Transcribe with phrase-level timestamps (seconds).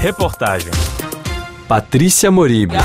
[0.00, 0.70] Reportagem
[1.66, 2.76] Patrícia Moribe.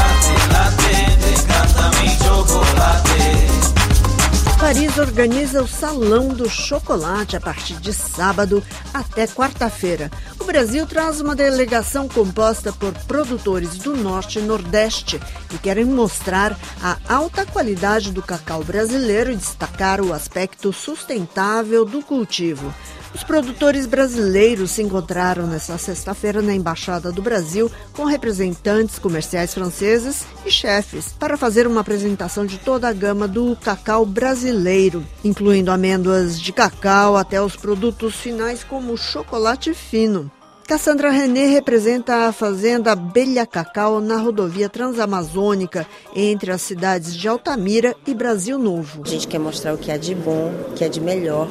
[4.60, 10.10] Paris organiza o Salão do Chocolate a partir de sábado até quarta-feira.
[10.40, 15.20] O Brasil traz uma delegação composta por produtores do Norte e Nordeste
[15.50, 22.02] que querem mostrar a alta qualidade do cacau brasileiro e destacar o aspecto sustentável do
[22.02, 22.74] cultivo.
[23.14, 30.26] Os produtores brasileiros se encontraram nesta sexta-feira na Embaixada do Brasil com representantes comerciais franceses
[30.44, 36.42] e chefes para fazer uma apresentação de toda a gama do cacau brasileiro, incluindo amêndoas
[36.42, 40.32] de cacau até os produtos finais como chocolate fino.
[40.68, 47.96] Cassandra René representa a fazenda Abelha Cacau na rodovia transamazônica entre as cidades de Altamira
[48.08, 49.04] e Brasil Novo.
[49.06, 51.50] A gente quer mostrar o que há de bom, o que há de melhor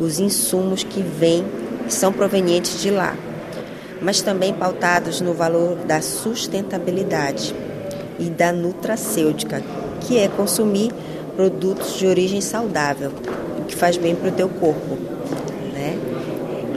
[0.00, 1.44] os insumos que vêm
[1.86, 3.14] são provenientes de lá,
[4.00, 7.54] mas também pautados no valor da sustentabilidade
[8.18, 9.62] e da nutracêutica,
[10.00, 10.90] que é consumir
[11.36, 13.12] produtos de origem saudável,
[13.58, 14.96] o que faz bem para o teu corpo,
[15.74, 15.98] né?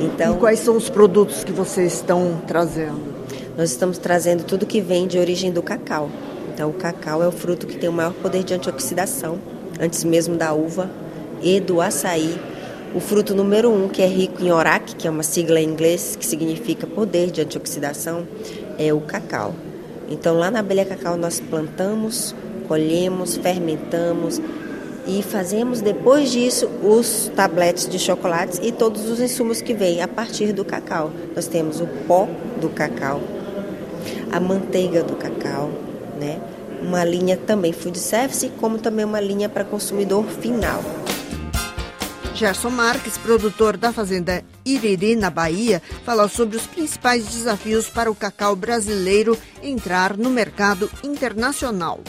[0.01, 3.13] Então, e quais são os produtos que vocês estão trazendo?
[3.57, 6.09] Nós estamos trazendo tudo que vem de origem do cacau.
[6.53, 9.39] Então, o cacau é o fruto que tem o maior poder de antioxidação,
[9.79, 10.89] antes mesmo da uva
[11.41, 12.37] e do açaí,
[12.95, 16.15] o fruto número um, que é rico em ORAC, que é uma sigla em inglês
[16.15, 18.27] que significa poder de antioxidação,
[18.77, 19.55] é o cacau.
[20.09, 22.35] Então, lá na abelha cacau, nós plantamos,
[22.67, 24.39] colhemos, fermentamos
[25.07, 30.07] e fazemos depois disso os tabletes de chocolates e todos os insumos que vêm a
[30.07, 31.11] partir do cacau.
[31.35, 32.27] Nós temos o pó
[32.61, 33.21] do cacau,
[34.31, 35.71] a manteiga do cacau,
[36.19, 36.39] né?
[36.79, 40.83] Uma linha também food service, como também uma linha para consumidor final.
[42.43, 48.15] Gerson Marques, produtor da fazenda Iriri, na Bahia, fala sobre os principais desafios para o
[48.15, 52.01] cacau brasileiro entrar no mercado internacional.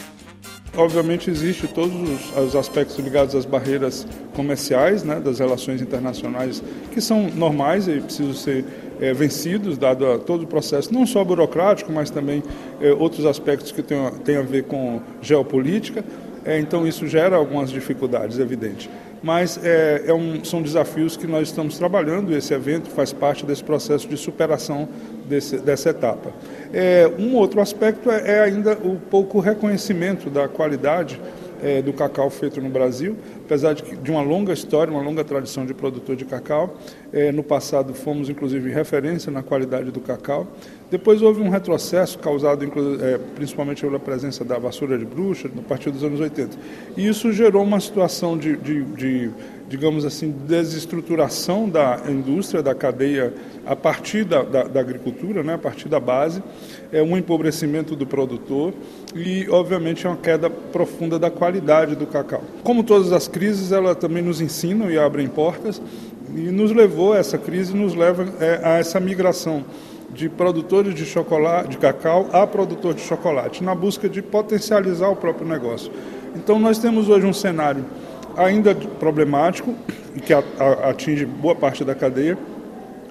[0.75, 1.95] Obviamente existe todos
[2.37, 6.61] os, aspectos ligados às barreiras comerciais, né, das relações internacionais,
[6.91, 8.65] que são normais e precisam ser
[8.99, 12.43] é, vencidos, dado a todo o processo, não só burocrático, mas também
[12.81, 16.03] é, outros aspectos que têm a ver com geopolítica.
[16.43, 18.89] É, então isso gera algumas dificuldades, é evidente
[19.25, 23.43] mas é, é um, são desafios que nós estamos trabalhando e esse evento faz parte
[23.43, 24.87] desse processo de superação
[25.27, 26.29] desse, dessa etapa.
[26.71, 31.19] É, um outro aspecto é, é ainda o pouco reconhecimento da qualidade
[31.61, 35.65] é, do cacau feito no Brasil, apesar de, de, uma longa história, uma longa tradição
[35.65, 36.77] de produtor de cacau.
[37.13, 40.47] É, no passado fomos, inclusive, referência na qualidade do cacau.
[40.89, 45.91] Depois houve um retrocesso causado é, principalmente pela presença da vassoura de bruxa, a partir
[45.91, 46.57] dos anos 80.
[46.95, 49.31] E isso gerou uma situação de, de, de
[49.67, 53.33] digamos assim, desestruturação da indústria, da cadeia
[53.65, 56.41] a partir da, da, da agricultura, né, a partir da base,
[56.91, 58.73] é um empobrecimento do produtor
[59.15, 62.43] e, obviamente, é uma queda profunda da qualidade do cacau.
[62.63, 65.81] Como todas as crises, ela também nos ensinam e abrem portas
[66.35, 69.63] e nos levou, essa crise nos leva é, a essa migração
[70.13, 75.15] de produtores de chocolate, de cacau a produtor de chocolate, na busca de potencializar o
[75.15, 75.91] próprio negócio.
[76.35, 77.85] Então nós temos hoje um cenário
[78.37, 79.73] ainda problemático
[80.25, 82.37] que atinge boa parte da cadeia,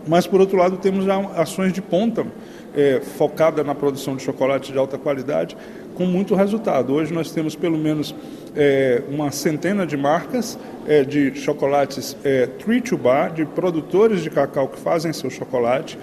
[0.06, 2.26] mas por outro lado temos ações de ponta
[2.74, 5.56] é, focada na produção de chocolate de alta qualidade
[5.94, 6.92] com muito resultado.
[6.92, 8.14] Hoje nós temos pelo menos
[8.56, 14.30] é, uma centena de marcas é, de chocolates é, tree to bar, de produtores de
[14.30, 15.98] cacau que fazem seu chocolate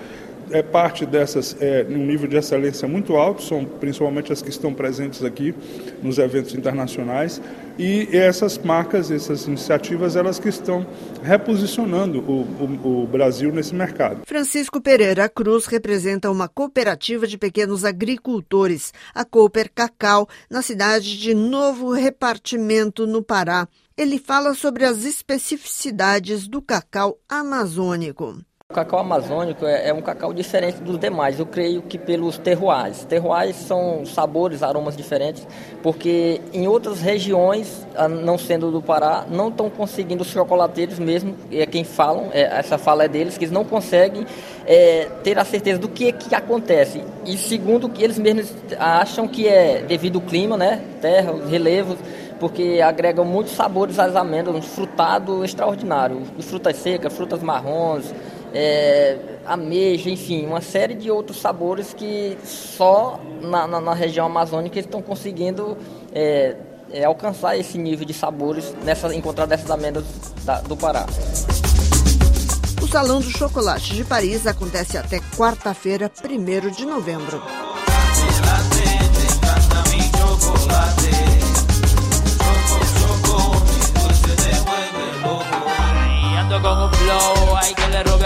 [0.51, 4.73] é parte dessas é, num nível de excelência muito alto, são principalmente as que estão
[4.73, 5.53] presentes aqui
[6.01, 7.41] nos eventos internacionais,
[7.77, 10.85] e essas marcas, essas iniciativas, elas que estão
[11.23, 14.21] reposicionando o, o, o Brasil nesse mercado.
[14.25, 21.33] Francisco Pereira Cruz representa uma cooperativa de pequenos agricultores, a Cooper Cacau, na cidade de
[21.33, 23.67] Novo Repartimento, no Pará.
[23.97, 28.37] Ele fala sobre as especificidades do cacau amazônico.
[28.71, 33.03] O cacau amazônico é, é, um cacau diferente dos demais, eu creio que pelos terroirs.
[33.03, 35.45] Terroirs são sabores, aromas diferentes,
[35.83, 37.85] porque em outras regiões,
[38.23, 42.77] não sendo do Pará, não estão conseguindo os chocolateiros mesmo, é quem falam, é, essa
[42.77, 44.25] fala é deles, que eles não conseguem
[44.65, 47.03] é, ter a certeza do que, que acontece.
[47.25, 51.97] E segundo que eles mesmos acham que é devido ao clima, né, terra, os relevos,
[52.39, 58.11] porque agregam muitos sabores às amêndoas, um frutado extraordinário, frutas secas, frutas marrons,
[58.53, 59.17] é,
[60.05, 65.77] enfim, uma série de outros sabores que só na, na, na região amazônica estão conseguindo
[66.13, 66.55] é,
[66.91, 70.05] é, alcançar esse nível de sabores nessa, encontrar dessas amêndoas
[70.43, 71.05] da, do Pará.
[72.91, 77.41] Salão do Chocolate de Paris acontece até quarta-feira, 1 de novembro.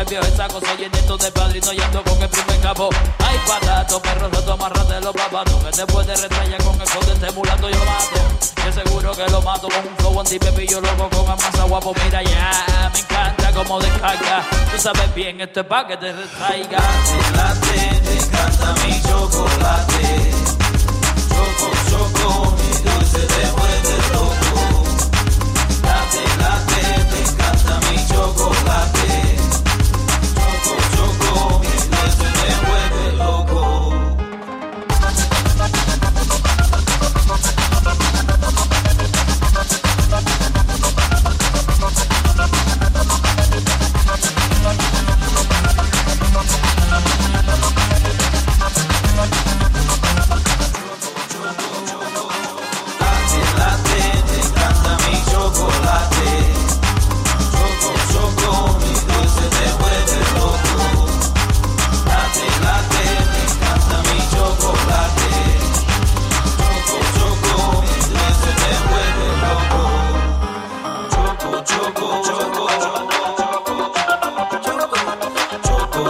[0.05, 2.89] Que viejo esa cosa llenito de padrino y ando con el primer cabo.
[3.19, 5.63] Ay, patato, perro, toma de los papatos.
[5.63, 8.65] Que te puede retraer con el cote emulando yo mato.
[8.65, 11.93] Yo seguro que lo mato con un flow antipepillo loco con amasa guapo.
[12.03, 14.43] Mira ya, me encanta como descarga.
[14.71, 16.79] Tú sabes bien, esto es pa' que te retraiga.
[17.05, 20.64] Chocolate, te encanta mi chocolate.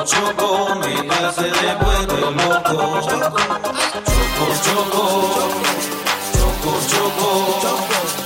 [0.05, 3.01] choco me hace de vuelo loco.
[3.01, 3.31] Choco,
[4.63, 5.03] choco,
[6.33, 7.59] choco, choco.
[7.61, 8.24] choco.